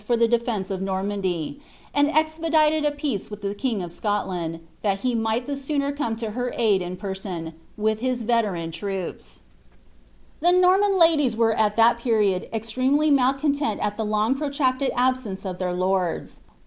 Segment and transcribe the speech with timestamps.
[0.09, 1.59] ^ defence of Normandy,
[1.93, 6.23] and eipedilcJ a prate ivith tite king o[ Scotland, tlial he might the sooner cothb
[6.23, 9.11] lo her aid iii person, with his veteran The
[10.43, 15.71] Nonnan ladies were at that period extremely mBlcanteiil at the long protracted abBence of their
[15.73, 16.39] lords.'